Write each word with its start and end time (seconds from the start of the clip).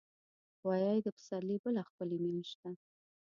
غویی 0.61 0.99
د 1.03 1.07
پسرلي 1.15 1.57
بله 1.63 1.81
ښکلي 1.87 2.17
میاشت 2.23 2.57
ده. 2.61 2.71